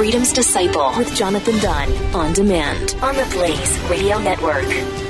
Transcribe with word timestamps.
Freedom's 0.00 0.32
Disciple 0.32 0.94
with 0.96 1.14
Jonathan 1.14 1.58
Dunn 1.58 1.92
on 2.14 2.32
demand 2.32 2.96
on 3.02 3.14
the 3.16 3.28
Blaze 3.34 3.78
Radio 3.90 4.18
Network. 4.18 5.09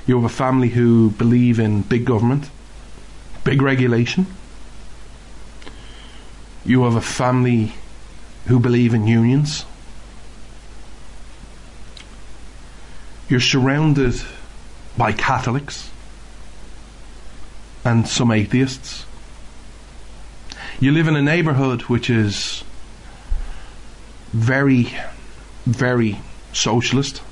You 0.06 0.16
have 0.16 0.24
a 0.24 0.34
family 0.34 0.68
who 0.68 1.10
believe 1.10 1.58
in 1.58 1.82
big 1.82 2.04
government, 2.04 2.50
big 3.44 3.62
regulation. 3.62 4.26
You 6.64 6.84
have 6.84 6.94
a 6.94 7.00
family 7.00 7.72
who 8.46 8.60
believe 8.60 8.94
in 8.94 9.06
unions. 9.06 9.64
You're 13.32 13.40
surrounded 13.40 14.20
by 14.98 15.12
Catholics 15.12 15.88
and 17.82 18.06
some 18.06 18.30
atheists. 18.30 19.06
You 20.80 20.92
live 20.92 21.08
in 21.08 21.16
a 21.16 21.22
neighborhood 21.22 21.80
which 21.84 22.10
is 22.10 22.62
very, 24.34 24.92
very 25.64 26.20
socialist. 26.52 27.22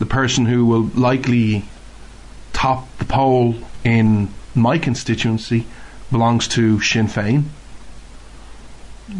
The 0.00 0.06
person 0.06 0.46
who 0.46 0.66
will 0.66 0.90
likely 0.96 1.64
top 2.52 2.88
the 2.98 3.04
poll 3.04 3.54
in 3.84 4.30
my 4.56 4.78
constituency 4.78 5.64
belongs 6.10 6.48
to 6.48 6.80
Sinn 6.80 7.06
Féin, 7.06 7.44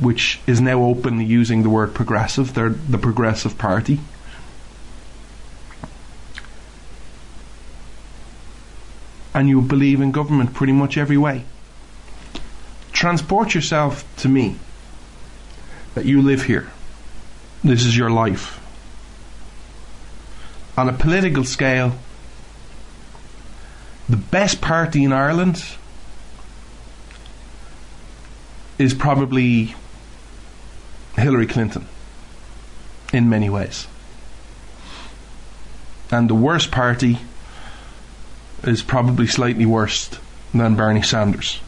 which 0.01 0.41
is 0.49 0.61
now 0.61 0.83
openly 0.83 1.25
using 1.25 1.63
the 1.63 1.71
word 1.71 1.95
progressive. 1.95 2.53
They're 2.53 2.71
the 2.71 2.99
progressive 2.99 3.57
party. 3.57 4.01
And 9.35 9.49
you 9.49 9.61
believe 9.61 10.01
in 10.01 10.13
government 10.13 10.55
pretty 10.55 10.73
much 10.73 10.97
every 10.97 11.17
way. 11.17 11.45
Transport 12.93 13.55
yourself 13.55 14.05
to 14.19 14.29
me 14.29 14.57
that 15.95 16.05
you 16.05 16.21
live 16.23 16.45
here. 16.45 16.71
This 17.63 17.85
is 17.85 17.97
your 17.97 18.11
life. 18.11 18.59
On 20.77 20.89
a 20.89 20.93
political 20.93 21.45
scale, 21.45 21.93
the 24.09 24.17
best 24.17 24.61
party 24.61 25.05
in 25.05 25.13
Ireland 25.13 25.65
is 28.79 28.95
probably 28.95 29.75
Hillary 31.17 31.47
Clinton 31.47 31.87
in 33.13 33.29
many 33.29 33.51
ways. 33.51 33.87
And 36.11 36.29
the 36.29 36.35
worst 36.35 36.71
party 36.71 37.19
is 38.63 38.83
probably 38.83 39.27
slightly 39.27 39.67
worse 39.67 40.11
than 40.53 40.77
Bernie 40.77 41.03
Sanders. 41.03 41.61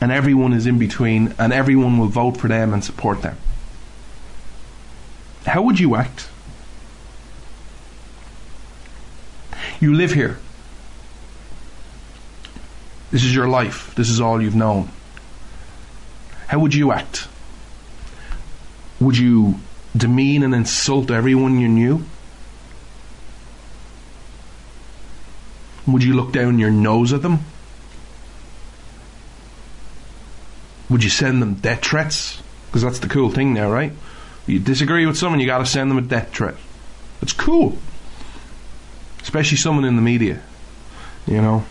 And 0.00 0.10
everyone 0.10 0.52
is 0.52 0.66
in 0.66 0.78
between, 0.78 1.34
and 1.38 1.52
everyone 1.52 1.98
will 1.98 2.06
vote 2.06 2.36
for 2.36 2.48
them 2.48 2.72
and 2.72 2.82
support 2.82 3.22
them. 3.22 3.36
How 5.46 5.62
would 5.62 5.78
you 5.78 5.96
act? 5.96 6.28
You 9.80 9.94
live 9.94 10.12
here. 10.12 10.38
This 13.10 13.24
is 13.24 13.34
your 13.34 13.48
life. 13.48 13.94
This 13.94 14.08
is 14.08 14.20
all 14.20 14.40
you've 14.40 14.54
known. 14.54 14.90
How 16.46 16.58
would 16.58 16.74
you 16.74 16.92
act? 16.92 17.28
Would 19.00 19.16
you 19.16 19.60
demean 19.96 20.42
and 20.42 20.54
insult 20.54 21.10
everyone 21.10 21.58
you 21.58 21.68
knew? 21.68 22.04
Would 25.92 26.04
you 26.04 26.14
look 26.14 26.32
down 26.32 26.58
your 26.58 26.70
nose 26.70 27.12
at 27.12 27.22
them? 27.22 27.40
Would 30.88 31.04
you 31.04 31.10
send 31.10 31.40
them 31.40 31.54
death 31.54 31.84
threats? 31.84 32.42
Because 32.66 32.82
that's 32.82 32.98
the 32.98 33.08
cool 33.08 33.30
thing 33.30 33.54
now, 33.54 33.70
right? 33.70 33.92
You 34.46 34.58
disagree 34.58 35.06
with 35.06 35.16
someone, 35.16 35.40
you 35.40 35.46
got 35.46 35.58
to 35.58 35.66
send 35.66 35.90
them 35.90 35.98
a 35.98 36.02
death 36.02 36.34
threat. 36.34 36.56
It's 37.22 37.32
cool. 37.32 37.78
Especially 39.20 39.56
someone 39.56 39.84
in 39.84 39.96
the 39.96 40.02
media. 40.02 40.40
You 41.26 41.42
know? 41.42 41.64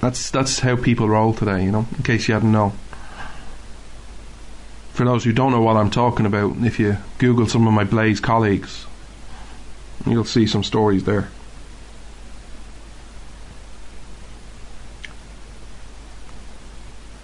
That's 0.00 0.30
that's 0.30 0.60
how 0.60 0.76
people 0.76 1.08
roll 1.08 1.34
today, 1.34 1.64
you 1.64 1.70
know, 1.70 1.86
in 1.96 2.02
case 2.02 2.26
you 2.26 2.34
hadn't 2.34 2.52
known. 2.52 2.72
For 4.92 5.04
those 5.04 5.24
who 5.24 5.32
don't 5.32 5.52
know 5.52 5.60
what 5.60 5.76
I'm 5.76 5.90
talking 5.90 6.26
about, 6.26 6.56
if 6.58 6.78
you 6.78 6.96
Google 7.18 7.46
some 7.46 7.66
of 7.66 7.74
my 7.74 7.84
Blaze 7.84 8.20
colleagues, 8.20 8.86
you'll 10.06 10.24
see 10.24 10.46
some 10.46 10.64
stories 10.64 11.04
there. 11.04 11.28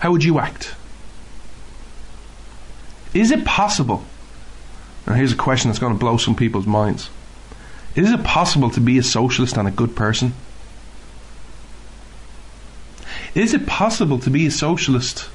How 0.06 0.12
would 0.12 0.22
you 0.22 0.38
act? 0.38 0.76
Is 3.12 3.32
it 3.32 3.44
possible? 3.44 4.04
Now, 5.04 5.14
here's 5.14 5.32
a 5.32 5.36
question 5.36 5.68
that's 5.68 5.80
going 5.80 5.94
to 5.94 5.98
blow 5.98 6.16
some 6.16 6.36
people's 6.36 6.64
minds. 6.64 7.10
Is 7.96 8.12
it 8.12 8.22
possible 8.22 8.70
to 8.70 8.80
be 8.80 8.98
a 8.98 9.02
socialist 9.02 9.56
and 9.56 9.66
a 9.66 9.72
good 9.72 9.96
person? 9.96 10.34
Is 13.34 13.52
it 13.52 13.66
possible 13.66 14.20
to 14.20 14.30
be 14.30 14.46
a 14.46 14.50
socialist 14.52 15.28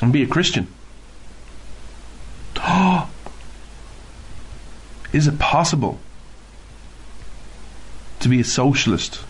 and 0.00 0.14
be 0.14 0.22
a 0.22 0.26
Christian? 0.26 0.68
Is 5.12 5.26
it 5.26 5.38
possible 5.38 6.00
to 8.20 8.30
be 8.30 8.40
a 8.40 8.44
socialist 8.44 9.20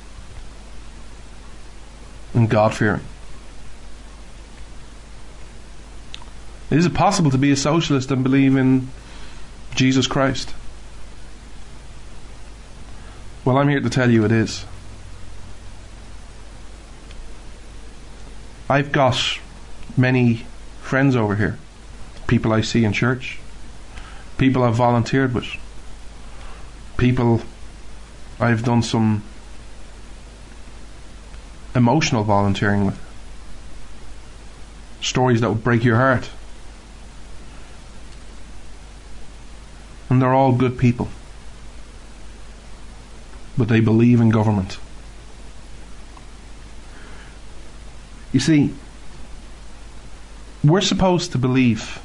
and 2.34 2.48
God 2.48 2.72
fearing? 2.72 3.02
Is 6.76 6.84
it 6.84 6.92
possible 6.92 7.30
to 7.30 7.38
be 7.38 7.50
a 7.50 7.56
socialist 7.56 8.10
and 8.10 8.22
believe 8.22 8.54
in 8.54 8.88
Jesus 9.74 10.06
Christ? 10.06 10.54
Well, 13.46 13.56
I'm 13.56 13.70
here 13.70 13.80
to 13.80 13.88
tell 13.88 14.10
you 14.10 14.26
it 14.26 14.30
is. 14.30 14.66
I've 18.68 18.92
got 18.92 19.38
many 19.96 20.44
friends 20.82 21.16
over 21.16 21.36
here, 21.36 21.58
people 22.26 22.52
I 22.52 22.60
see 22.60 22.84
in 22.84 22.92
church, 22.92 23.38
people 24.36 24.62
I've 24.62 24.74
volunteered 24.74 25.32
with, 25.32 25.46
people 26.98 27.40
I've 28.38 28.64
done 28.64 28.82
some 28.82 29.22
emotional 31.74 32.22
volunteering 32.22 32.84
with, 32.84 33.00
stories 35.00 35.40
that 35.40 35.48
would 35.48 35.64
break 35.64 35.82
your 35.82 35.96
heart. 35.96 36.28
And 40.16 40.22
they're 40.22 40.32
all 40.32 40.52
good 40.52 40.78
people. 40.78 41.08
But 43.58 43.68
they 43.68 43.80
believe 43.80 44.18
in 44.18 44.30
government. 44.30 44.78
You 48.32 48.40
see, 48.40 48.72
we're 50.64 50.80
supposed 50.80 51.32
to 51.32 51.38
believe, 51.38 52.00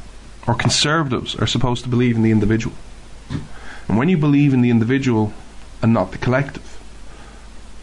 or 0.46 0.56
conservatives 0.56 1.36
are 1.36 1.48
supposed 1.48 1.86
to 1.86 1.90
believe 1.90 2.18
in 2.18 2.22
the 2.22 2.32
individual. 2.32 2.76
And 3.88 3.98
when 3.98 4.10
you 4.10 4.18
believe 4.18 4.54
in 4.54 4.60
the 4.60 4.72
individual 4.72 5.32
and 5.82 5.94
not 5.94 6.12
the 6.12 6.18
collective, 6.18 6.82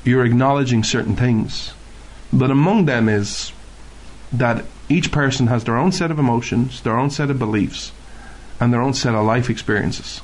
you're 0.04 0.26
acknowledging 0.26 0.84
certain 0.84 1.16
things. 1.16 1.72
But 2.34 2.50
among 2.50 2.84
them 2.84 3.08
is 3.08 3.50
that 4.30 4.66
each 4.90 5.10
person 5.10 5.46
has 5.46 5.64
their 5.64 5.78
own 5.78 5.90
set 5.90 6.10
of 6.10 6.18
emotions, 6.18 6.82
their 6.82 6.98
own 6.98 7.08
set 7.08 7.30
of 7.30 7.38
beliefs, 7.38 7.92
and 8.60 8.72
their 8.72 8.82
own 8.82 8.94
set 8.94 9.14
of 9.14 9.24
life 9.24 9.50
experiences. 9.50 10.20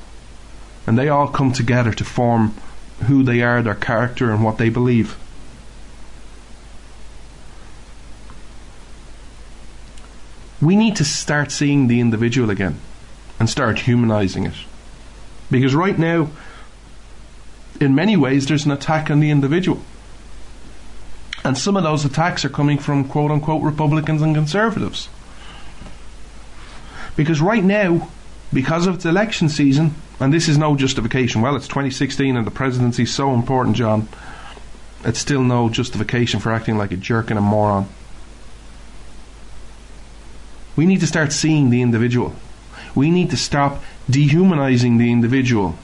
And 0.87 0.99
they 0.99 1.09
all 1.09 1.29
come 1.29 1.53
together 1.53 1.93
to 1.93 2.05
form 2.05 2.55
who 3.07 3.23
they 3.23 3.43
are, 3.43 3.63
their 3.63 3.75
character, 3.75 4.31
and 4.31 4.45
what 4.45 4.59
they 4.59 4.69
believe. 4.69 5.17
We 10.61 10.77
need 10.77 10.97
to 10.97 11.05
start 11.05 11.51
seeing 11.51 11.89
the 11.89 12.01
individual 12.01 12.51
again 12.51 12.79
and 13.39 13.51
start 13.51 13.81
humanizing 13.81 14.47
it. 14.47 14.55
Because 15.51 15.75
right 15.75 15.99
now, 15.99 16.31
in 17.81 17.95
many 17.95 18.17
ways, 18.17 18.47
there's 18.47 18.65
an 18.65 18.73
attack 18.73 19.11
on 19.11 19.21
the 19.21 19.31
individual. 19.31 19.83
And 21.45 21.59
some 21.59 21.77
of 21.77 21.83
those 21.83 22.05
attacks 22.05 22.45
are 22.45 22.49
coming 22.49 22.79
from 22.79 23.07
quote 23.07 23.31
unquote 23.31 23.63
Republicans 23.63 24.23
and 24.23 24.35
conservatives. 24.35 25.09
Because 27.17 27.41
right 27.41 27.63
now, 27.63 28.09
because 28.55 28.87
of 28.87 28.95
its 28.95 29.05
election 29.05 29.49
season, 29.49 29.95
and 30.21 30.33
this 30.33 30.49
is 30.49 30.57
no 30.57 30.77
justification, 30.77 31.43
well, 31.43 31.57
it's 31.57 31.67
2016 31.67 32.37
and 32.37 32.47
the 32.47 32.51
presidency 32.53 33.03
is 33.03 33.13
so 33.13 33.35
important, 33.35 33.77
John, 33.77 34.09
it's 35.05 35.19
still 35.19 35.43
no 35.43 35.69
justification 35.69 36.41
for 36.41 36.53
acting 36.53 36.79
like 36.79 36.93
a 36.93 36.97
jerk 36.97 37.31
and 37.31 37.39
a 37.39 37.43
moron. 37.43 37.89
We 40.77 40.87
need 40.87 41.01
to 41.01 41.07
start 41.07 41.33
seeing 41.33 41.71
the 41.71 41.83
individual. 41.83 42.35
We 42.95 43.11
need 43.11 43.31
to 43.31 43.37
stop 43.37 43.83
dehumanizing 44.09 44.99
the 44.99 45.11
individual 45.11 45.77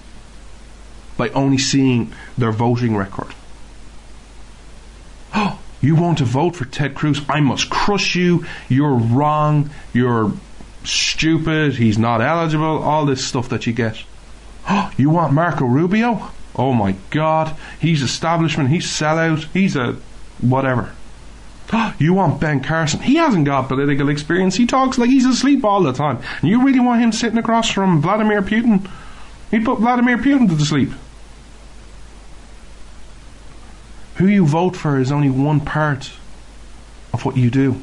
by 1.17 1.29
only 1.31 1.59
seeing 1.59 2.13
their 2.39 2.53
voting 2.53 2.97
record. 2.97 3.35
Oh, 5.35 5.59
you 5.81 5.97
want 5.97 6.19
to 6.19 6.25
vote 6.25 6.57
for 6.57 6.65
Ted 6.65 6.95
Cruz? 6.95 7.21
I 7.29 7.41
must 7.41 7.69
crush 7.69 8.15
you. 8.15 8.47
You're 8.69 8.95
wrong. 8.95 9.71
You're 9.93 10.33
stupid. 10.85 11.75
He's 11.75 11.99
not 11.99 12.21
eligible. 12.21 12.83
All 12.83 13.07
this 13.07 13.25
stuff 13.25 13.49
that 13.51 13.67
you 13.67 13.73
get. 13.73 14.03
Oh, 14.69 14.91
you 14.97 15.11
want 15.11 15.33
Marco 15.33 15.65
Rubio? 15.65 16.31
Oh 16.57 16.73
my 16.73 16.97
God. 17.11 17.57
He's 17.81 18.03
establishment. 18.03 18.71
He's 18.71 18.87
sellout. 18.87 19.47
He's 19.53 19.77
a 19.77 19.97
whatever. 20.41 20.93
Oh, 21.73 21.95
you 21.99 22.15
want 22.15 22.41
Ben 22.41 22.61
Carson? 22.61 23.01
He 23.01 23.17
hasn't 23.17 23.45
got 23.45 23.69
political 23.69 24.09
experience. 24.09 24.57
He 24.57 24.67
talks 24.67 24.99
like 24.99 25.11
he's 25.11 25.27
asleep 25.27 25.65
all 25.65 25.83
the 25.83 25.93
time. 25.93 26.19
And 26.41 26.51
you 26.51 26.65
really 26.65 26.81
want 26.81 27.03
him 27.03 27.13
sitting 27.13 27.39
across 27.39 27.71
from 27.71 28.03
Vladimir 28.03 28.43
Putin? 28.43 28.89
He'd 29.51 29.65
put 29.65 29.81
Vladimir 29.81 30.19
Putin 30.19 30.49
to 30.49 30.65
sleep. 30.65 30.93
Who 34.17 34.27
you 34.27 34.47
vote 34.47 34.77
for 34.77 34.99
is 34.99 35.11
only 35.11 35.31
one 35.31 35.61
part 35.61 36.13
of 37.13 37.25
what 37.25 37.37
you 37.37 37.51
do. 37.51 37.81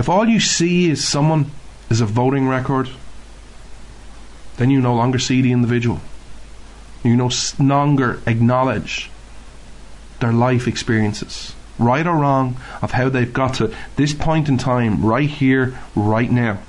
If 0.00 0.08
all 0.08 0.26
you 0.26 0.40
see 0.40 0.88
is 0.88 1.06
someone 1.06 1.50
is 1.90 2.00
a 2.00 2.06
voting 2.06 2.48
record, 2.48 2.88
then 4.56 4.70
you 4.70 4.80
no 4.80 4.94
longer 4.94 5.18
see 5.18 5.42
the 5.42 5.52
individual. 5.52 6.00
You 7.04 7.18
no 7.18 7.30
longer 7.58 8.22
acknowledge 8.26 9.10
their 10.20 10.32
life 10.32 10.66
experiences, 10.66 11.54
right 11.78 12.06
or 12.06 12.16
wrong, 12.16 12.56
of 12.80 12.92
how 12.92 13.10
they've 13.10 13.30
got 13.30 13.56
to 13.56 13.74
this 13.96 14.14
point 14.14 14.48
in 14.48 14.56
time, 14.56 15.04
right 15.04 15.28
here, 15.28 15.78
right 15.94 16.32
now. 16.32 16.60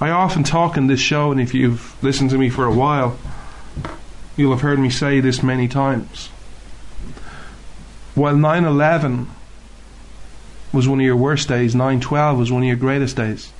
I 0.00 0.10
often 0.10 0.42
talk 0.42 0.76
in 0.76 0.88
this 0.88 0.98
show, 0.98 1.30
and 1.30 1.40
if 1.40 1.54
you've 1.54 1.94
listened 2.02 2.30
to 2.30 2.38
me 2.38 2.50
for 2.50 2.64
a 2.64 2.74
while, 2.74 3.16
you'll 4.36 4.50
have 4.50 4.62
heard 4.62 4.80
me 4.80 4.90
say 4.90 5.20
this 5.20 5.44
many 5.44 5.68
times. 5.68 6.30
While 8.14 8.36
9 8.36 8.64
11 8.64 9.28
was 10.72 10.88
one 10.88 11.00
of 11.00 11.06
your 11.06 11.16
worst 11.16 11.48
days, 11.48 11.74
9 11.74 12.00
12 12.00 12.38
was 12.38 12.52
one 12.52 12.62
of 12.62 12.68
your 12.68 12.76
greatest 12.76 13.16
days. 13.16 13.52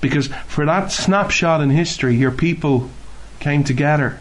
Because 0.00 0.28
for 0.46 0.64
that 0.64 0.90
snapshot 0.90 1.60
in 1.60 1.70
history, 1.70 2.16
your 2.16 2.30
people 2.30 2.90
came 3.38 3.64
together. 3.64 4.20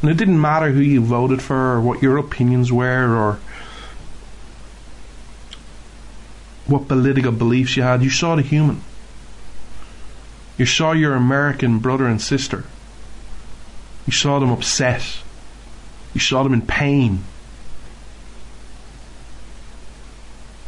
And 0.00 0.10
it 0.10 0.16
didn't 0.16 0.40
matter 0.40 0.70
who 0.70 0.80
you 0.80 1.00
voted 1.00 1.42
for 1.42 1.74
or 1.74 1.80
what 1.80 2.02
your 2.02 2.16
opinions 2.16 2.72
were 2.72 3.14
or 3.14 3.38
what 6.66 6.88
political 6.88 7.32
beliefs 7.32 7.76
you 7.76 7.82
had. 7.82 8.02
You 8.02 8.10
saw 8.10 8.34
the 8.34 8.42
human. 8.42 8.82
You 10.58 10.66
saw 10.66 10.92
your 10.92 11.14
American 11.14 11.78
brother 11.78 12.06
and 12.06 12.20
sister. 12.20 12.64
You 14.06 14.12
saw 14.12 14.38
them 14.38 14.50
upset. 14.50 15.18
You 16.14 16.20
saw 16.20 16.42
them 16.42 16.54
in 16.54 16.62
pain. 16.62 17.24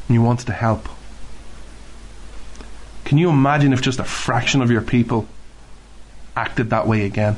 And 0.08 0.14
you 0.14 0.22
wanted 0.22 0.46
to 0.46 0.52
help. 0.52 0.88
Can 3.04 3.18
you 3.18 3.30
imagine 3.30 3.72
if 3.72 3.82
just 3.82 3.98
a 3.98 4.04
fraction 4.04 4.62
of 4.62 4.70
your 4.70 4.80
people 4.80 5.26
acted 6.36 6.70
that 6.70 6.86
way 6.86 7.04
again? 7.04 7.36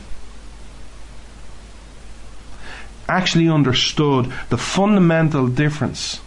Actually 3.09 3.49
understood 3.49 4.33
the 4.49 4.59
fundamental 4.59 5.47
difference 5.49 6.21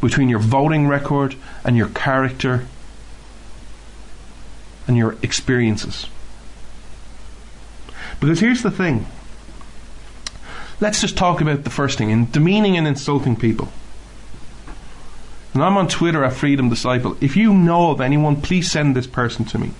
between 0.00 0.28
your 0.28 0.38
voting 0.38 0.88
record 0.88 1.36
and 1.64 1.76
your 1.76 1.88
character 1.88 2.66
and 4.86 4.96
your 4.96 5.16
experiences. 5.22 6.06
Because 8.20 8.40
here's 8.40 8.62
the 8.62 8.70
thing. 8.70 9.06
Let's 10.80 11.00
just 11.00 11.16
talk 11.16 11.40
about 11.40 11.64
the 11.64 11.70
first 11.70 11.98
thing 11.98 12.10
in 12.10 12.30
demeaning 12.30 12.76
and 12.76 12.86
insulting 12.86 13.36
people. 13.36 13.68
And 15.56 15.64
I'm 15.64 15.78
on 15.78 15.88
Twitter 15.88 16.22
at 16.22 16.34
Freedom 16.34 16.68
Disciple. 16.68 17.16
If 17.18 17.34
you 17.34 17.54
know 17.54 17.90
of 17.90 18.02
anyone, 18.02 18.42
please 18.42 18.70
send 18.70 18.94
this 18.94 19.06
person 19.06 19.46
to 19.46 19.58
me. 19.58 19.70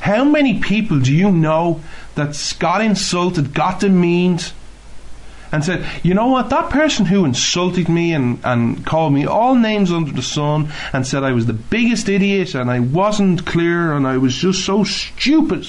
How 0.00 0.24
many 0.24 0.58
people 0.58 0.98
do 0.98 1.14
you 1.14 1.30
know 1.30 1.80
that 2.16 2.56
got 2.58 2.80
insulted, 2.80 3.54
got 3.54 3.78
demeaned, 3.78 4.52
and 5.52 5.64
said, 5.64 5.86
you 6.02 6.12
know 6.14 6.26
what, 6.26 6.50
that 6.50 6.70
person 6.70 7.06
who 7.06 7.24
insulted 7.24 7.88
me 7.88 8.12
and, 8.12 8.40
and 8.42 8.84
called 8.84 9.12
me 9.12 9.24
all 9.24 9.54
names 9.54 9.92
under 9.92 10.10
the 10.10 10.22
sun 10.22 10.72
and 10.92 11.06
said 11.06 11.22
I 11.22 11.30
was 11.30 11.46
the 11.46 11.52
biggest 11.52 12.08
idiot 12.08 12.56
and 12.56 12.68
I 12.68 12.80
wasn't 12.80 13.46
clear 13.46 13.92
and 13.92 14.08
I 14.08 14.16
was 14.16 14.34
just 14.34 14.66
so 14.66 14.82
stupid 14.82 15.66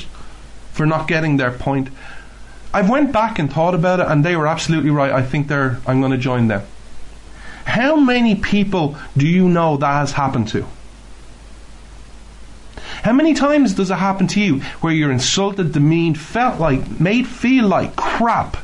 for 0.72 0.88
not 0.88 1.08
getting 1.08 1.38
their 1.38 1.52
point. 1.52 1.90
I've 2.74 2.90
went 2.90 3.12
back 3.12 3.38
and 3.38 3.54
thought 3.54 3.76
about 3.76 4.00
it 4.00 4.08
and 4.08 4.26
they 4.26 4.36
were 4.36 4.48
absolutely 4.48 4.90
right. 4.90 5.12
I 5.12 5.22
think 5.22 5.48
they're 5.48 5.78
I'm 5.86 6.00
going 6.00 6.12
to 6.12 6.18
join 6.18 6.48
them. 6.48 6.64
How 7.74 7.96
many 7.96 8.36
people 8.36 8.96
do 9.18 9.26
you 9.26 9.50
know 9.50 9.78
that 9.78 9.94
has 9.94 10.12
happened 10.12 10.48
to? 10.50 10.64
How 13.02 13.14
many 13.14 13.34
times 13.34 13.74
does 13.74 13.90
it 13.90 13.96
happen 13.96 14.28
to 14.28 14.40
you 14.40 14.60
where 14.82 14.94
you're 14.94 15.12
insulted, 15.12 15.72
demeaned, 15.72 16.20
felt 16.20 16.60
like, 16.60 17.00
made 17.00 17.26
feel 17.26 17.66
like 17.66 17.96
crap? 17.96 18.58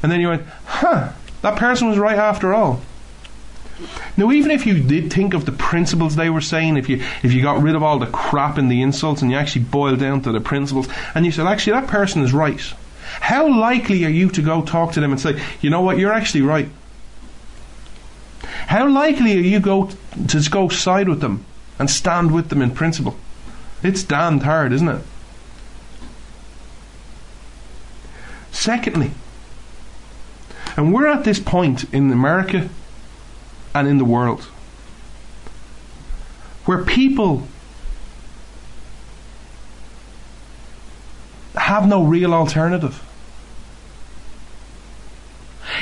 And 0.00 0.12
then 0.12 0.20
you 0.20 0.28
went, 0.28 0.46
huh, 0.64 1.10
that 1.42 1.56
person 1.56 1.88
was 1.88 1.98
right 1.98 2.18
after 2.18 2.54
all. 2.54 2.80
Now, 4.16 4.30
even 4.30 4.52
if 4.52 4.64
you 4.64 4.80
did 4.80 5.12
think 5.12 5.34
of 5.34 5.44
the 5.44 5.50
principles 5.50 6.14
they 6.14 6.30
were 6.30 6.40
saying, 6.40 6.76
if 6.76 6.88
you 6.88 7.02
if 7.24 7.32
you 7.32 7.42
got 7.42 7.60
rid 7.60 7.74
of 7.74 7.82
all 7.82 7.98
the 7.98 8.06
crap 8.06 8.58
and 8.58 8.70
the 8.70 8.80
insults 8.80 9.22
and 9.22 9.32
you 9.32 9.36
actually 9.36 9.64
boiled 9.64 9.98
down 9.98 10.22
to 10.22 10.30
the 10.30 10.40
principles, 10.40 10.86
and 11.16 11.26
you 11.26 11.32
said, 11.32 11.48
actually, 11.48 11.72
that 11.72 11.88
person 11.88 12.22
is 12.22 12.32
right, 12.32 12.60
how 13.20 13.48
likely 13.48 14.04
are 14.04 14.10
you 14.10 14.28
to 14.30 14.42
go 14.42 14.62
talk 14.62 14.92
to 14.92 15.00
them 15.00 15.10
and 15.10 15.20
say, 15.20 15.42
you 15.60 15.70
know 15.70 15.80
what, 15.80 15.98
you're 15.98 16.12
actually 16.12 16.42
right? 16.42 16.68
How 18.68 18.88
likely 18.88 19.36
are 19.36 19.40
you 19.40 19.60
go 19.60 19.90
to 20.28 20.50
go 20.50 20.68
side 20.68 21.08
with 21.08 21.20
them 21.20 21.44
and 21.78 21.90
stand 21.90 22.32
with 22.32 22.48
them 22.48 22.62
in 22.62 22.70
principle? 22.70 23.16
It's 23.82 24.02
damned 24.02 24.42
hard, 24.42 24.72
isn't 24.72 24.88
it? 24.88 25.02
Secondly, 28.50 29.10
and 30.76 30.92
we're 30.92 31.06
at 31.06 31.24
this 31.24 31.38
point 31.38 31.84
in 31.92 32.10
America 32.10 32.68
and 33.74 33.86
in 33.86 33.98
the 33.98 34.04
world 34.04 34.42
where 36.64 36.82
people 36.84 37.46
have 41.54 41.86
no 41.86 42.02
real 42.02 42.34
alternative. 42.34 43.05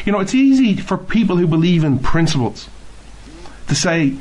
You 0.05 0.13
know, 0.13 0.21
it's 0.21 0.35
easy 0.35 0.77
for 0.77 0.99
people 0.99 1.37
who 1.37 1.47
believe 1.47 1.85
in 1.85 1.99
principles 1.99 2.69
to 3.69 3.75
say, 3.75 4.15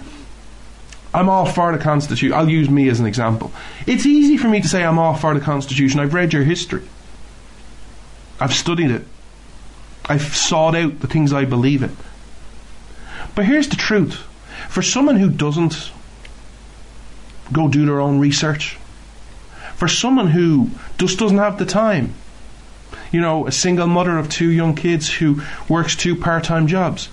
I'm 1.14 1.30
all 1.30 1.46
for 1.46 1.72
the 1.76 1.84
Constitution. 1.84 2.34
I'll 2.34 2.50
use 2.50 2.70
me 2.70 2.90
as 2.90 3.00
an 3.00 3.06
example. 3.06 3.52
It's 3.86 4.06
easy 4.06 4.38
for 4.38 4.48
me 4.48 4.62
to 4.62 4.68
say 4.68 4.84
I'm 4.84 4.98
all 4.98 5.14
for 5.14 5.34
the 5.34 5.40
Constitution. 5.40 6.00
I've 6.00 6.14
read 6.14 6.34
your 6.34 6.44
history. 6.44 6.84
I've 8.40 8.54
studied 8.54 8.92
it. 8.92 9.06
I've 10.06 10.36
sought 10.36 10.76
out 10.76 11.00
the 11.00 11.08
things 11.08 11.32
I 11.32 11.46
believe 11.46 11.84
in. 11.84 11.96
But 13.36 13.46
here's 13.46 13.70
the 13.70 13.76
truth 13.76 14.16
for 14.70 14.82
someone 14.82 15.18
who 15.18 15.30
doesn't 15.30 15.92
go 17.52 17.68
do 17.68 17.86
their 17.86 18.00
own 18.00 18.20
research, 18.20 18.78
for 19.76 19.88
someone 19.88 20.28
who 20.28 20.70
just 20.98 21.20
doesn't 21.20 21.38
have 21.38 21.60
the 21.60 21.66
time, 21.66 22.14
you 23.12 23.22
know, 23.22 23.48
a 23.48 23.52
single 23.52 23.88
mother 23.88 24.18
of 24.18 24.30
two 24.30 24.50
young 24.50 24.76
kids 24.76 25.10
who 25.10 25.42
works 25.70 25.96
two 25.96 26.16
part 26.16 26.44
time 26.44 26.68
jobs. 26.68 27.10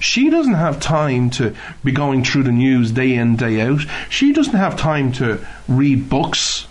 She 0.00 0.30
doesn't 0.30 0.54
have 0.54 0.78
time 0.78 1.30
to 1.30 1.54
be 1.82 1.92
going 1.92 2.22
through 2.22 2.44
the 2.44 2.52
news 2.52 2.92
day 2.92 3.14
in, 3.14 3.36
day 3.36 3.60
out. 3.60 3.80
She 4.08 4.32
doesn't 4.32 4.54
have 4.54 4.76
time 4.76 5.12
to 5.12 5.44
read 5.66 6.08
books. 6.08 6.66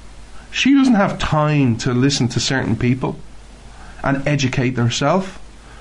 She 0.51 0.73
doesn't 0.73 0.95
have 0.95 1.19
time 1.19 1.77
to 1.79 1.93
listen 1.93 2.29
to 2.29 2.39
certain 2.39 2.75
people 2.75 3.19
and 4.03 4.25
educate 4.27 4.77
herself. 4.77 5.39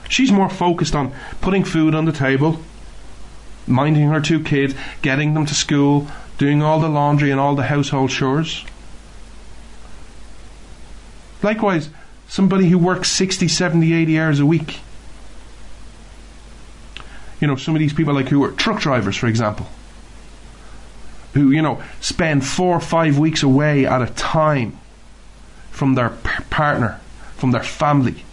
She's 0.09 0.33
more 0.33 0.51
focused 0.51 0.95
on 0.95 1.13
putting 1.41 1.65
food 1.65 1.95
on 1.95 2.05
the 2.05 2.13
table, 2.13 2.59
minding 3.67 4.09
her 4.09 4.21
two 4.21 4.43
kids, 4.43 4.75
getting 5.03 5.35
them 5.35 5.47
to 5.47 5.55
school, 5.55 6.09
doing 6.39 6.63
all 6.63 6.81
the 6.81 6.89
laundry 6.89 7.31
and 7.31 7.41
all 7.41 7.55
the 7.55 7.65
household 7.65 8.11
chores. 8.11 8.65
Likewise, 11.43 11.91
somebody 12.29 12.69
who 12.69 12.79
works 12.79 13.11
60, 13.11 13.49
70, 13.49 13.93
80 13.93 14.19
hours 14.19 14.41
a 14.41 14.47
week. 14.47 14.81
You 17.41 17.47
know, 17.47 17.57
some 17.57 17.75
of 17.75 17.81
these 17.81 17.93
people 17.93 18.15
like 18.15 18.29
who 18.29 18.43
are 18.45 18.53
truck 18.53 18.81
drivers, 18.81 19.17
for 19.17 19.27
example, 19.27 19.67
who, 21.35 21.51
you 21.51 21.61
know, 21.61 21.83
spend 22.01 22.47
four 22.47 22.77
or 22.77 22.81
five 22.81 23.19
weeks 23.19 23.43
away 23.43 23.85
at 23.87 24.01
a 24.01 24.07
time 24.15 24.79
from 25.71 25.95
their 25.95 26.11
partner, 26.51 26.99
from 27.37 27.51
their 27.51 27.63
family. 27.63 28.25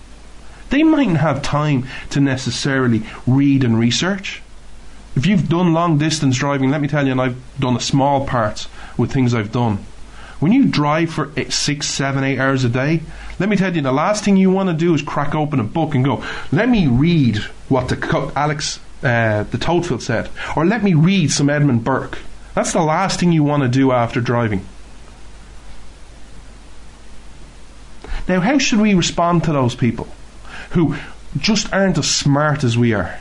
They 0.69 0.83
mightn't 0.83 1.17
have 1.17 1.41
time 1.41 1.85
to 2.11 2.21
necessarily 2.21 3.03
read 3.27 3.63
and 3.63 3.77
research. 3.77 4.41
If 5.15 5.25
you've 5.25 5.49
done 5.49 5.73
long 5.73 5.97
distance 5.97 6.37
driving, 6.37 6.71
let 6.71 6.81
me 6.81 6.87
tell 6.87 7.05
you, 7.05 7.11
and 7.11 7.21
I've 7.21 7.59
done 7.59 7.75
a 7.75 7.81
small 7.81 8.25
part 8.25 8.67
with 8.97 9.11
things 9.11 9.33
I've 9.33 9.51
done. 9.51 9.85
When 10.39 10.51
you 10.51 10.65
drive 10.65 11.11
for 11.11 11.31
eight, 11.37 11.53
six, 11.53 11.87
seven, 11.87 12.23
eight 12.23 12.39
hours 12.39 12.63
a 12.63 12.69
day, 12.69 13.01
let 13.43 13.49
me 13.49 13.57
tell 13.57 13.75
you, 13.75 13.81
the 13.81 13.91
last 13.91 14.23
thing 14.23 14.37
you 14.37 14.49
want 14.49 14.69
to 14.69 14.73
do 14.73 14.93
is 14.93 15.01
crack 15.01 15.35
open 15.35 15.59
a 15.59 15.65
book 15.65 15.95
and 15.95 16.05
go, 16.05 16.23
"Let 16.53 16.69
me 16.69 16.87
read 16.87 17.39
what 17.67 17.89
the 17.89 18.31
Alex 18.37 18.79
uh, 19.03 19.43
de 19.43 19.57
Tocqueville 19.57 19.99
said," 19.99 20.29
or 20.55 20.65
"Let 20.65 20.81
me 20.81 20.93
read 20.93 21.29
some 21.29 21.49
Edmund 21.49 21.83
Burke." 21.83 22.19
That's 22.55 22.71
the 22.71 22.81
last 22.81 23.19
thing 23.19 23.33
you 23.33 23.43
want 23.43 23.63
to 23.63 23.67
do 23.67 23.91
after 23.91 24.21
driving. 24.21 24.65
Now, 28.29 28.39
how 28.39 28.57
should 28.59 28.79
we 28.79 28.93
respond 28.93 29.43
to 29.43 29.51
those 29.51 29.75
people 29.75 30.07
who 30.69 30.95
just 31.37 31.73
aren't 31.73 31.97
as 31.97 32.09
smart 32.09 32.63
as 32.63 32.77
we 32.77 32.93
are? 32.93 33.19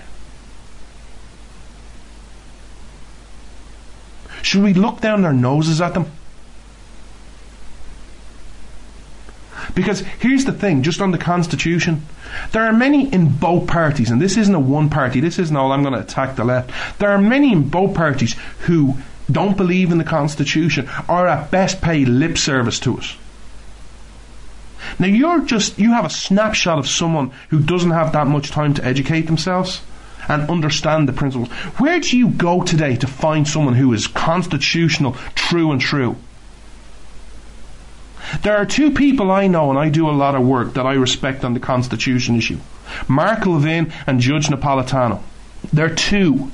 Should 4.43 4.63
we 4.63 4.73
look 4.73 5.01
down 5.01 5.23
their 5.23 5.33
noses 5.33 5.81
at 5.81 5.95
them? 5.95 6.07
Because 9.75 10.01
here's 10.01 10.45
the 10.45 10.53
thing, 10.53 10.83
just 10.83 11.01
on 11.01 11.13
the 11.13 11.19
Constitution, 11.19 12.03
there 12.53 12.65
are 12.65 12.73
many 12.73 13.13
in 13.13 13.37
both 13.37 13.67
parties, 13.67 14.11
and 14.11 14.21
this 14.21 14.37
isn't 14.37 14.55
a 14.55 14.61
one 14.61 14.91
party, 14.91 15.21
this 15.21 15.39
isn't 15.39 15.57
all 15.57 15.73
I'm 15.73 15.83
going 15.83 15.95
to 15.95 16.01
attack 16.01 16.37
the 16.37 16.45
left. 16.45 16.99
There 16.99 17.11
are 17.11 17.19
many 17.19 17.53
in 17.53 17.69
both 17.69 17.95
parties 17.95 18.37
who 18.61 18.97
don't 19.31 19.57
believe 19.57 19.91
in 19.91 19.99
the 19.99 20.05
Constitution 20.05 20.89
or 21.09 21.27
at 21.27 21.51
best 21.51 21.81
pay 21.81 22.05
lip 22.05 22.37
service 22.37 22.79
to 22.81 22.99
it. 22.99 23.17
Now 24.99 25.07
you're 25.07 25.45
just, 25.45 25.79
you 25.79 25.93
have 25.93 26.05
a 26.05 26.11
snapshot 26.11 26.79
of 26.79 26.89
someone 26.89 27.31
who 27.49 27.61
doesn't 27.61 27.93
have 27.93 28.13
that 28.13 28.27
much 28.27 28.51
time 28.51 28.75
to 28.75 28.85
educate 28.85 29.23
themselves 29.23 29.81
and 30.29 30.51
understand 30.51 31.09
the 31.09 31.13
principles. 31.13 31.49
Where 31.79 31.99
do 31.99 32.17
you 32.17 32.29
go 32.29 32.63
today 32.63 32.97
to 32.97 33.07
find 33.07 33.47
someone 33.49 33.75
who 33.75 33.93
is 33.93 34.07
constitutional, 34.07 35.17
true 35.35 35.73
and 35.73 35.81
true? 35.81 36.17
There 38.41 38.57
are 38.57 38.65
two 38.65 38.93
people 38.93 39.31
I 39.31 39.47
know, 39.47 39.71
and 39.71 39.79
I 39.79 39.91
do 39.91 40.09
a 40.09 40.13
lot 40.13 40.35
of 40.35 40.47
work 40.47 40.75
that 40.75 40.87
I 40.87 40.95
respect 40.95 41.45
on 41.45 41.55
the 41.55 41.61
Constitution 41.61 42.37
issue 42.37 42.59
Mark 43.09 43.47
Levin 43.47 43.93
and 44.07 44.21
Judge 44.21 44.49
Napolitano. 44.49 45.23
They're 45.73 45.95
two. 45.95 46.51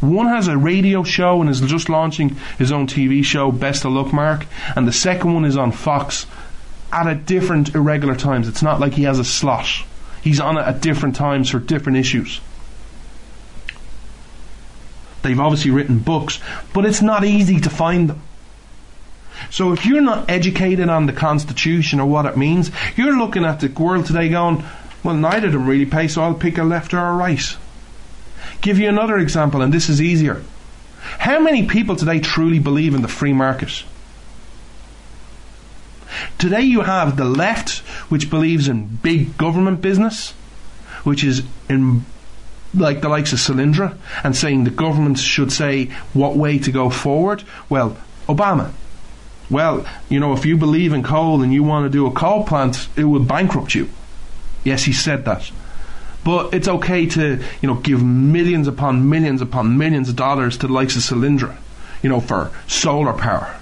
One 0.00 0.26
has 0.26 0.46
a 0.46 0.58
radio 0.58 1.02
show 1.04 1.40
and 1.40 1.48
is 1.48 1.60
just 1.62 1.88
launching 1.88 2.36
his 2.58 2.70
own 2.70 2.86
TV 2.86 3.24
show, 3.24 3.50
Best 3.50 3.84
of 3.84 3.92
Luck 3.92 4.12
Mark, 4.12 4.46
and 4.74 4.86
the 4.86 4.92
second 4.92 5.32
one 5.32 5.44
is 5.44 5.56
on 5.56 5.72
Fox 5.72 6.26
at 6.92 7.06
a 7.06 7.14
different 7.14 7.74
irregular 7.74 8.14
times. 8.14 8.46
It's 8.46 8.62
not 8.62 8.78
like 8.78 8.92
he 8.92 9.04
has 9.04 9.18
a 9.18 9.24
slot. 9.24 9.68
He's 10.22 10.40
on 10.40 10.58
it 10.58 10.62
at 10.62 10.80
different 10.80 11.16
times 11.16 11.50
for 11.50 11.58
different 11.58 11.98
issues. 11.98 12.40
They've 15.22 15.40
obviously 15.40 15.70
written 15.70 15.98
books, 15.98 16.40
but 16.72 16.84
it's 16.84 17.02
not 17.02 17.24
easy 17.24 17.58
to 17.60 17.70
find 17.70 18.10
them. 18.10 18.22
So 19.50 19.72
if 19.72 19.86
you're 19.86 20.00
not 20.00 20.30
educated 20.30 20.88
on 20.88 21.06
the 21.06 21.12
Constitution 21.12 22.00
or 22.00 22.06
what 22.06 22.26
it 22.26 22.36
means, 22.36 22.70
you're 22.96 23.16
looking 23.16 23.44
at 23.44 23.60
the 23.60 23.68
world 23.68 24.06
today 24.06 24.28
going, 24.28 24.64
well, 25.02 25.14
neither 25.14 25.46
of 25.46 25.52
them 25.52 25.66
really 25.66 25.86
pay, 25.86 26.08
so 26.08 26.22
I'll 26.22 26.34
pick 26.34 26.58
a 26.58 26.64
left 26.64 26.92
or 26.92 26.98
a 26.98 27.14
right. 27.14 27.56
Give 28.60 28.78
you 28.78 28.88
another 28.88 29.18
example, 29.18 29.62
and 29.62 29.72
this 29.72 29.88
is 29.88 30.02
easier. 30.02 30.42
How 31.18 31.38
many 31.38 31.66
people 31.66 31.96
today 31.96 32.20
truly 32.20 32.58
believe 32.58 32.94
in 32.94 33.02
the 33.02 33.08
free 33.08 33.32
market? 33.32 33.84
Today 36.38 36.62
you 36.62 36.80
have 36.82 37.16
the 37.16 37.24
left, 37.24 37.78
which 38.10 38.30
believes 38.30 38.68
in 38.68 38.96
big 39.02 39.36
government 39.38 39.80
business, 39.80 40.32
which 41.04 41.22
is 41.22 41.42
in 41.68 42.04
like 42.74 43.00
the 43.00 43.08
likes 43.08 43.32
of 43.32 43.38
Solyndra, 43.38 43.96
and 44.22 44.36
saying 44.36 44.64
the 44.64 44.70
government 44.70 45.18
should 45.18 45.52
say 45.52 45.86
what 46.12 46.36
way 46.36 46.58
to 46.58 46.72
go 46.72 46.90
forward. 46.90 47.44
Well, 47.68 47.96
Obama. 48.28 48.72
Well, 49.48 49.86
you 50.08 50.18
know, 50.18 50.32
if 50.32 50.44
you 50.44 50.56
believe 50.56 50.92
in 50.92 51.02
coal 51.02 51.42
and 51.42 51.52
you 51.52 51.62
want 51.62 51.84
to 51.84 51.90
do 51.90 52.06
a 52.06 52.10
coal 52.10 52.44
plant, 52.44 52.88
it 52.96 53.04
would 53.04 53.28
bankrupt 53.28 53.74
you. 53.74 53.88
Yes, 54.64 54.84
he 54.84 54.92
said 54.92 55.24
that. 55.24 55.50
But 56.24 56.52
it's 56.52 56.66
okay 56.66 57.06
to, 57.06 57.40
you 57.62 57.68
know, 57.68 57.76
give 57.76 58.02
millions 58.02 58.66
upon 58.66 59.08
millions 59.08 59.40
upon 59.40 59.78
millions 59.78 60.08
of 60.08 60.16
dollars 60.16 60.58
to 60.58 60.66
the 60.66 60.72
likes 60.72 60.96
of 60.96 61.02
Solyndra, 61.02 61.56
you 62.02 62.08
know, 62.08 62.20
for 62.20 62.50
solar 62.66 63.12
power. 63.12 63.60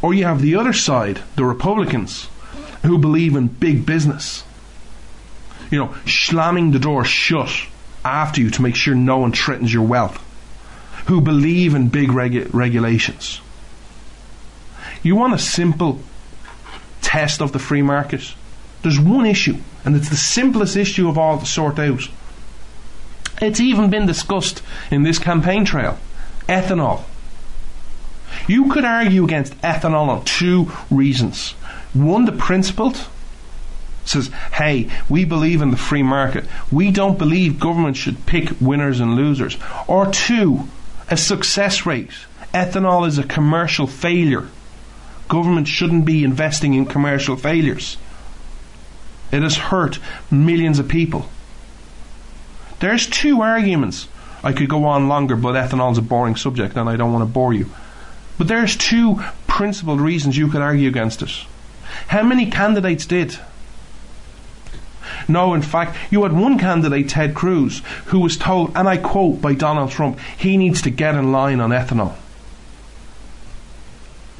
Or 0.00 0.14
you 0.14 0.24
have 0.24 0.40
the 0.40 0.56
other 0.56 0.72
side, 0.72 1.20
the 1.36 1.44
Republicans, 1.44 2.28
who 2.82 2.96
believe 2.98 3.36
in 3.36 3.48
big 3.48 3.84
business. 3.84 4.44
You 5.70 5.78
know, 5.78 5.94
slamming 6.06 6.70
the 6.70 6.78
door 6.78 7.04
shut 7.04 7.66
after 8.04 8.40
you 8.40 8.50
to 8.50 8.62
make 8.62 8.74
sure 8.74 8.94
no 8.94 9.18
one 9.18 9.32
threatens 9.32 9.72
your 9.72 9.86
wealth. 9.86 10.18
Who 11.06 11.20
believe 11.20 11.74
in 11.74 11.88
big 11.88 12.10
regu- 12.10 12.52
regulations. 12.52 13.40
You 15.02 15.16
want 15.16 15.34
a 15.34 15.38
simple 15.38 16.00
test 17.00 17.40
of 17.40 17.52
the 17.52 17.58
free 17.58 17.82
market? 17.82 18.34
There's 18.82 19.00
one 19.00 19.26
issue, 19.26 19.56
and 19.84 19.96
it's 19.96 20.08
the 20.08 20.16
simplest 20.16 20.76
issue 20.76 21.08
of 21.08 21.18
all 21.18 21.38
to 21.38 21.46
sort 21.46 21.78
out. 21.78 22.08
It's 23.40 23.60
even 23.60 23.90
been 23.90 24.06
discussed 24.06 24.62
in 24.90 25.02
this 25.02 25.18
campaign 25.18 25.64
trail 25.64 25.98
ethanol. 26.48 27.02
You 28.48 28.70
could 28.70 28.84
argue 28.84 29.24
against 29.24 29.60
ethanol 29.60 30.08
on 30.08 30.24
two 30.24 30.70
reasons. 30.90 31.52
One, 31.92 32.24
the 32.24 32.32
principled, 32.32 33.06
says, 34.04 34.28
hey, 34.54 34.90
we 35.08 35.24
believe 35.24 35.62
in 35.62 35.70
the 35.70 35.76
free 35.76 36.02
market. 36.02 36.44
We 36.70 36.90
don't 36.90 37.18
believe 37.18 37.60
government 37.60 37.96
should 37.96 38.26
pick 38.26 38.50
winners 38.60 39.00
and 39.00 39.14
losers. 39.14 39.56
Or 39.86 40.10
two, 40.10 40.68
a 41.12 41.16
success 41.16 41.84
rate. 41.84 42.10
Ethanol 42.54 43.06
is 43.06 43.18
a 43.18 43.22
commercial 43.22 43.86
failure. 43.86 44.48
Government 45.28 45.68
shouldn't 45.68 46.06
be 46.06 46.24
investing 46.24 46.72
in 46.72 46.86
commercial 46.86 47.36
failures. 47.36 47.98
It 49.30 49.42
has 49.42 49.56
hurt 49.56 49.98
millions 50.30 50.78
of 50.78 50.88
people. 50.88 51.28
There's 52.80 53.06
two 53.06 53.42
arguments. 53.42 54.08
I 54.42 54.54
could 54.54 54.70
go 54.70 54.86
on 54.86 55.08
longer, 55.08 55.36
but 55.36 55.54
ethanol 55.54 55.92
is 55.92 55.98
a 55.98 56.02
boring 56.02 56.36
subject 56.36 56.76
and 56.76 56.88
I 56.88 56.96
don't 56.96 57.12
want 57.12 57.28
to 57.28 57.32
bore 57.32 57.52
you. 57.52 57.68
But 58.38 58.48
there's 58.48 58.74
two 58.74 59.20
principled 59.46 60.00
reasons 60.00 60.38
you 60.38 60.48
could 60.48 60.62
argue 60.62 60.88
against 60.88 61.20
it. 61.20 61.30
How 62.08 62.22
many 62.22 62.50
candidates 62.50 63.04
did? 63.04 63.38
No, 65.28 65.54
in 65.54 65.62
fact, 65.62 65.96
you 66.10 66.22
had 66.22 66.32
one 66.32 66.58
candidate, 66.58 67.08
Ted 67.08 67.34
Cruz, 67.34 67.82
who 68.06 68.20
was 68.20 68.36
told, 68.36 68.72
and 68.76 68.88
I 68.88 68.96
quote 68.96 69.40
by 69.40 69.54
Donald 69.54 69.90
Trump, 69.90 70.18
he 70.36 70.56
needs 70.56 70.82
to 70.82 70.90
get 70.90 71.14
in 71.14 71.32
line 71.32 71.60
on 71.60 71.70
ethanol. 71.70 72.14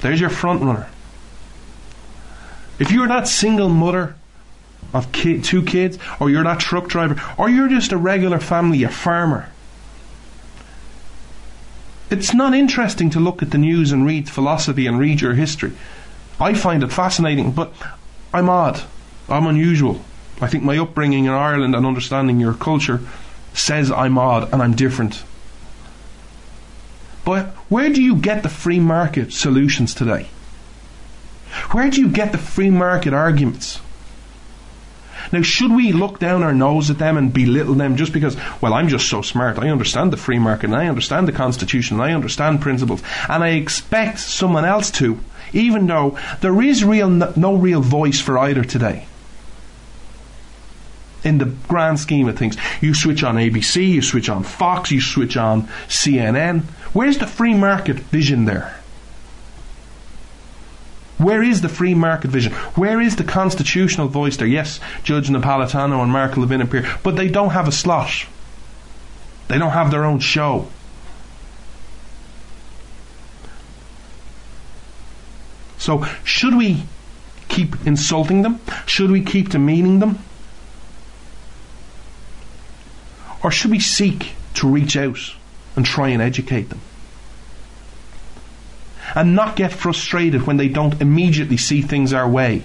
There's 0.01 0.21
your 0.21 0.31
front 0.31 0.63
runner. 0.63 0.89
If 2.79 2.91
you're 2.91 3.09
that 3.09 3.29
single 3.29 3.69
mother 3.69 4.17
of 4.93 5.13
kid, 5.13 5.45
two 5.45 5.63
kids, 5.63 5.99
or 6.19 6.29
you're 6.29 6.45
that 6.45 6.61
truck 6.61 6.89
driver, 6.89 7.23
or 7.39 7.49
you're 7.49 7.69
just 7.69 7.93
a 7.93 7.97
regular 7.97 8.41
family, 8.41 8.83
a 8.83 8.89
farmer, 8.89 9.49
it's 12.11 12.35
not 12.35 12.53
interesting 12.53 13.09
to 13.11 13.21
look 13.21 13.43
at 13.43 13.53
the 13.53 13.59
news 13.59 13.91
and 13.91 14.05
read 14.05 14.29
philosophy 14.29 14.87
and 14.87 14.99
read 14.99 15.21
your 15.21 15.35
history. 15.35 15.73
I 16.39 16.53
find 16.55 16.83
it 16.83 16.93
fascinating, 16.93 17.53
but 17.53 17.73
I'm 18.35 18.51
odd. 18.51 18.83
I'm 19.29 19.47
unusual. 19.47 20.03
I 20.41 20.49
think 20.49 20.65
my 20.65 20.79
upbringing 20.79 21.27
in 21.27 21.33
Ireland 21.33 21.75
and 21.75 21.87
understanding 21.87 22.41
your 22.41 22.55
culture 22.55 23.01
says 23.55 23.91
I'm 23.91 24.19
odd 24.19 24.53
and 24.53 24.63
I'm 24.63 24.75
different. 24.75 25.23
But 27.25 27.51
where 27.69 27.91
do 27.91 28.03
you 28.03 28.17
get 28.17 28.43
the 28.43 28.49
free 28.49 28.81
market 28.81 29.33
solutions 29.33 29.95
today? 29.95 30.29
Where 31.71 31.91
do 31.91 32.01
you 32.01 32.09
get 32.09 32.33
the 32.33 32.39
free 32.39 32.71
market 32.71 33.13
arguments? 33.13 33.81
Now, 35.31 35.43
should 35.43 35.71
we 35.71 35.93
look 35.93 36.19
down 36.19 36.43
our 36.43 36.53
nose 36.53 36.91
at 36.91 36.99
them 36.99 37.17
and 37.17 37.33
belittle 37.33 37.75
them 37.75 37.97
just 37.97 38.13
because, 38.13 38.37
well, 38.61 38.75
I'm 38.75 38.89
just 38.89 39.09
so 39.09 39.23
smart. 39.23 39.59
I 39.59 39.69
understand 39.69 40.13
the 40.13 40.17
free 40.17 40.39
market 40.39 40.67
and 40.67 40.77
I 40.77 40.89
understand 40.89 41.29
the 41.29 41.33
Constitution 41.33 42.01
and 42.01 42.05
I 42.05 42.13
understand 42.13 42.61
principles 42.61 43.03
and 43.29 43.45
I 43.45 43.51
expect 43.51 44.19
someone 44.19 44.65
else 44.65 44.91
to, 44.93 45.21
even 45.53 45.87
though 45.87 46.19
there 46.41 46.61
is 46.61 46.85
real 46.85 47.09
no 47.09 47.55
real 47.55 47.81
voice 47.81 48.21
for 48.21 48.37
either 48.37 48.65
today 48.65 49.07
in 51.25 51.39
the 51.39 51.47
grand 51.69 52.01
scheme 52.01 52.29
of 52.29 52.37
things. 52.37 52.57
You 52.81 52.95
switch 52.95 53.23
on 53.23 53.37
ABC, 53.37 53.89
you 53.89 54.03
switch 54.03 54.29
on 54.29 54.43
Fox, 54.43 54.91
you 54.91 55.01
switch 55.01 55.37
on 55.37 55.69
CNN. 55.89 56.63
Where's 56.93 57.19
the 57.19 57.27
free 57.27 57.55
market 57.55 57.97
vision 57.97 58.45
there? 58.45 58.77
Where 61.19 61.43
is 61.43 61.61
the 61.61 61.69
free 61.69 61.95
market 61.95 62.31
vision? 62.31 62.53
Where 62.75 63.01
is 63.01 63.17
the 63.17 63.25
constitutional 63.25 64.09
voice 64.09 64.37
there? 64.37 64.47
Yes, 64.47 64.81
Judge 65.05 65.29
Napolitano 65.29 66.03
and 66.03 66.11
Mark 66.11 66.37
Levin 66.37 66.61
appear, 66.61 66.85
but 67.05 67.15
they 67.15 67.29
don't 67.29 67.51
have 67.51 67.69
a 67.69 67.73
slot. 67.73 68.27
They 69.47 69.59
don't 69.59 69.71
have 69.71 69.91
their 69.91 70.05
own 70.05 70.19
show. 70.19 70.67
So, 75.79 76.07
should 76.25 76.57
we 76.57 76.85
keep 77.49 77.87
insulting 77.87 78.43
them? 78.43 78.61
Should 78.87 79.11
we 79.11 79.23
keep 79.23 79.51
demeaning 79.51 79.99
them? 79.99 80.19
Or 83.43 83.51
should 83.51 83.71
we 83.71 83.81
seek 83.81 84.33
to 84.55 84.69
reach 84.69 84.97
out 84.97 85.19
and 85.77 85.85
try 85.85 86.09
and 86.09 86.23
educate 86.23 86.69
them? 86.69 86.81
And 89.15 89.35
not 89.35 89.57
get 89.57 89.73
frustrated 89.73 90.47
when 90.47 90.57
they 90.57 90.69
don't 90.69 91.01
immediately 91.01 91.57
see 91.57 91.83
things 91.83 92.13
our 92.13 92.29
way. 92.29 92.63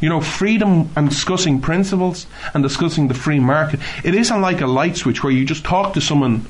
You 0.00 0.08
know, 0.08 0.20
freedom 0.20 0.90
and 0.96 1.08
discussing 1.08 1.60
principles 1.60 2.26
and 2.54 2.62
discussing 2.62 3.08
the 3.08 3.14
free 3.14 3.40
market, 3.40 3.80
it 4.04 4.14
isn't 4.14 4.40
like 4.40 4.60
a 4.60 4.66
light 4.66 4.96
switch 4.96 5.22
where 5.22 5.32
you 5.32 5.44
just 5.44 5.64
talk 5.64 5.94
to 5.94 6.00
someone 6.00 6.46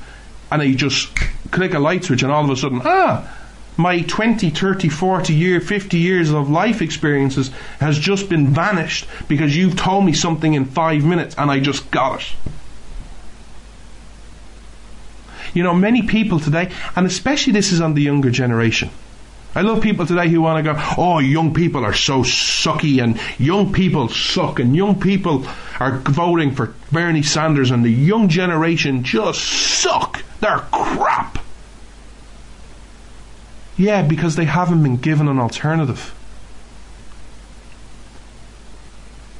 and 0.50 0.62
you 0.62 0.74
just 0.74 1.14
click 1.50 1.74
a 1.74 1.78
light 1.78 2.04
switch 2.04 2.22
and 2.22 2.30
all 2.30 2.44
of 2.44 2.50
a 2.50 2.56
sudden, 2.56 2.80
ah, 2.84 3.36
my 3.76 4.02
20, 4.02 4.50
30, 4.50 4.88
40 4.88 5.32
year, 5.32 5.60
50 5.60 5.96
years 5.96 6.30
of 6.30 6.50
life 6.50 6.82
experiences 6.82 7.50
has 7.80 7.98
just 7.98 8.28
been 8.28 8.48
vanished 8.48 9.06
because 9.26 9.56
you've 9.56 9.76
told 9.76 10.04
me 10.04 10.12
something 10.12 10.54
in 10.54 10.64
five 10.64 11.04
minutes 11.04 11.34
and 11.38 11.50
I 11.50 11.60
just 11.60 11.90
got 11.90 12.20
it. 12.20 12.32
You 15.54 15.62
know, 15.62 15.74
many 15.74 16.02
people 16.02 16.40
today, 16.40 16.70
and 16.96 17.06
especially 17.06 17.52
this 17.52 17.72
is 17.72 17.80
on 17.80 17.94
the 17.94 18.02
younger 18.02 18.30
generation. 18.30 18.90
I 19.52 19.62
love 19.62 19.82
people 19.82 20.06
today 20.06 20.28
who 20.28 20.40
want 20.42 20.64
to 20.64 20.72
go, 20.72 20.80
oh, 20.96 21.18
young 21.18 21.52
people 21.52 21.84
are 21.84 21.92
so 21.92 22.22
sucky 22.22 23.02
and 23.02 23.20
young 23.36 23.72
people 23.72 24.08
suck 24.08 24.60
and 24.60 24.76
young 24.76 25.00
people 25.00 25.44
are 25.80 25.98
voting 25.98 26.54
for 26.54 26.72
Bernie 26.92 27.24
Sanders 27.24 27.72
and 27.72 27.84
the 27.84 27.90
young 27.90 28.28
generation 28.28 29.02
just 29.02 29.40
suck. 29.40 30.22
They're 30.38 30.60
crap. 30.70 31.38
Yeah, 33.76 34.02
because 34.02 34.36
they 34.36 34.44
haven't 34.44 34.84
been 34.84 34.98
given 34.98 35.26
an 35.26 35.40
alternative. 35.40 36.14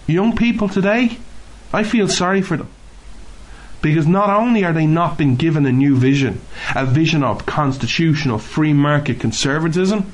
Young 0.09 0.35
people 0.35 0.68
today, 0.68 1.18
I 1.73 1.85
feel 1.85 2.09
sorry 2.09 2.42
for 2.42 2.57
them. 2.57 2.68
Because 3.83 4.07
not 4.07 4.29
only 4.29 4.64
are 4.64 4.73
they 4.73 4.87
not 4.87 5.16
been 5.16 5.37
given 5.37 5.64
a 5.64 5.73
new 5.73 5.97
vision, 5.97 6.40
a 6.75 6.85
vision 6.85 7.23
of 7.23 7.47
constitutional 7.47 8.38
free 8.38 8.73
market 8.73 9.21
conservatism, 9.21 10.12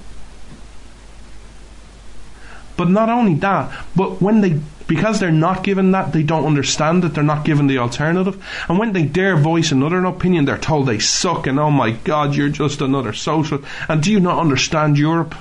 but 2.76 2.88
not 2.88 3.08
only 3.08 3.34
that, 3.34 3.72
but 3.96 4.20
when 4.20 4.40
they 4.40 4.60
because 4.86 5.18
they're 5.18 5.32
not 5.32 5.64
given 5.64 5.90
that, 5.90 6.12
they 6.12 6.22
don't 6.22 6.44
understand 6.44 7.04
it, 7.04 7.14
they're 7.14 7.24
not 7.24 7.44
given 7.44 7.66
the 7.66 7.78
alternative. 7.78 8.40
And 8.68 8.78
when 8.78 8.92
they 8.92 9.02
dare 9.02 9.36
voice 9.36 9.72
another 9.72 10.04
opinion, 10.04 10.44
they're 10.44 10.58
told 10.58 10.86
they 10.86 11.00
suck 11.00 11.48
and 11.48 11.58
oh 11.58 11.72
my 11.72 11.90
god, 11.90 12.36
you're 12.36 12.48
just 12.50 12.80
another 12.80 13.12
social. 13.12 13.64
And 13.88 14.00
do 14.00 14.12
you 14.12 14.20
not 14.20 14.38
understand 14.38 14.96
Europe? 14.96 15.34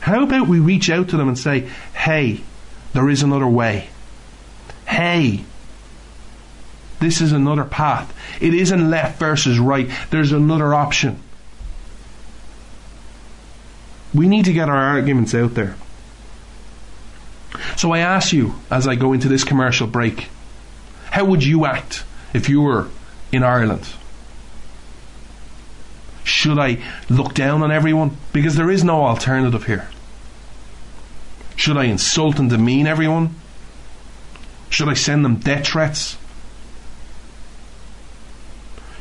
How 0.00 0.22
about 0.22 0.48
we 0.48 0.58
reach 0.58 0.88
out 0.88 1.10
to 1.10 1.16
them 1.16 1.28
and 1.28 1.38
say, 1.38 1.68
hey, 1.92 2.40
there 2.92 3.08
is 3.08 3.22
another 3.22 3.46
way. 3.46 3.88
Hey, 4.86 5.44
this 7.02 7.20
is 7.20 7.32
another 7.32 7.64
path. 7.64 8.14
It 8.40 8.54
isn't 8.54 8.88
left 8.88 9.18
versus 9.18 9.58
right. 9.58 9.90
There's 10.10 10.30
another 10.30 10.72
option. 10.72 11.20
We 14.14 14.28
need 14.28 14.44
to 14.44 14.52
get 14.52 14.68
our 14.68 14.76
arguments 14.76 15.34
out 15.34 15.54
there. 15.54 15.74
So 17.76 17.92
I 17.92 17.98
ask 17.98 18.32
you 18.32 18.54
as 18.70 18.86
I 18.86 18.94
go 18.94 19.12
into 19.12 19.28
this 19.28 19.42
commercial 19.42 19.88
break, 19.88 20.28
how 21.10 21.24
would 21.24 21.42
you 21.42 21.66
act 21.66 22.04
if 22.32 22.48
you 22.48 22.62
were 22.62 22.88
in 23.32 23.42
Ireland? 23.42 23.86
Should 26.22 26.58
I 26.60 26.78
look 27.10 27.34
down 27.34 27.62
on 27.62 27.72
everyone? 27.72 28.16
Because 28.32 28.54
there 28.54 28.70
is 28.70 28.84
no 28.84 29.04
alternative 29.04 29.64
here. 29.64 29.88
Should 31.56 31.76
I 31.76 31.84
insult 31.84 32.38
and 32.38 32.48
demean 32.48 32.86
everyone? 32.86 33.34
Should 34.70 34.88
I 34.88 34.94
send 34.94 35.24
them 35.24 35.36
death 35.36 35.66
threats? 35.66 36.16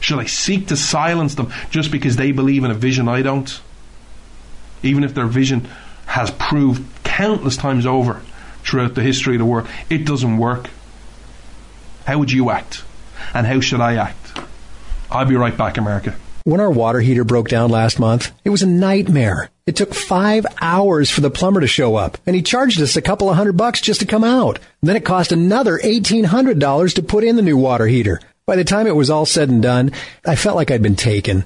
Should 0.01 0.19
I 0.19 0.25
seek 0.25 0.67
to 0.67 0.75
silence 0.75 1.35
them 1.35 1.53
just 1.69 1.91
because 1.91 2.17
they 2.17 2.33
believe 2.33 2.65
in 2.65 2.71
a 2.71 2.75
vision 2.75 3.07
I 3.07 3.21
don't? 3.21 3.61
Even 4.83 5.03
if 5.03 5.13
their 5.13 5.27
vision 5.27 5.69
has 6.07 6.31
proved 6.31 6.83
countless 7.03 7.55
times 7.55 7.85
over 7.85 8.21
throughout 8.63 8.95
the 8.95 9.03
history 9.03 9.35
of 9.35 9.39
the 9.39 9.45
world, 9.45 9.67
it 9.89 10.05
doesn't 10.05 10.37
work. 10.37 10.69
How 12.05 12.17
would 12.17 12.31
you 12.31 12.49
act? 12.49 12.83
And 13.33 13.45
how 13.45 13.61
should 13.61 13.79
I 13.79 13.95
act? 13.95 14.39
I'll 15.11 15.25
be 15.25 15.35
right 15.35 15.55
back, 15.55 15.77
America. 15.77 16.15
When 16.43 16.59
our 16.59 16.71
water 16.71 16.99
heater 16.99 17.23
broke 17.23 17.49
down 17.49 17.69
last 17.69 17.99
month, 17.99 18.31
it 18.43 18.49
was 18.49 18.63
a 18.63 18.67
nightmare. 18.67 19.51
It 19.67 19.75
took 19.75 19.93
five 19.93 20.47
hours 20.59 21.11
for 21.11 21.21
the 21.21 21.29
plumber 21.29 21.61
to 21.61 21.67
show 21.67 21.95
up, 21.95 22.17
and 22.25 22.35
he 22.35 22.41
charged 22.41 22.81
us 22.81 22.95
a 22.95 23.01
couple 23.01 23.29
of 23.29 23.35
hundred 23.35 23.57
bucks 23.57 23.79
just 23.79 23.99
to 23.99 24.07
come 24.07 24.23
out. 24.23 24.57
Then 24.81 24.95
it 24.95 25.05
cost 25.05 25.31
another 25.31 25.77
$1,800 25.77 26.95
to 26.95 27.03
put 27.03 27.23
in 27.23 27.35
the 27.35 27.43
new 27.43 27.57
water 27.57 27.85
heater. 27.85 28.19
By 28.51 28.57
the 28.57 28.65
time 28.65 28.85
it 28.85 28.97
was 28.97 29.09
all 29.09 29.25
said 29.25 29.47
and 29.47 29.63
done, 29.63 29.93
I 30.25 30.35
felt 30.35 30.57
like 30.57 30.71
I'd 30.71 30.81
been 30.81 30.97
taken. 30.97 31.45